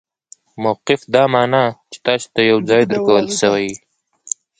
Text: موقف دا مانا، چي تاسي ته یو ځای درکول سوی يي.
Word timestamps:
موقف 0.63 1.01
دا 1.13 1.23
مانا، 1.33 1.63
چي 1.91 1.97
تاسي 2.05 2.27
ته 2.35 2.41
یو 2.51 2.59
ځای 2.69 2.83
درکول 2.89 3.25
سوی 3.39 3.63
يي. 3.69 3.75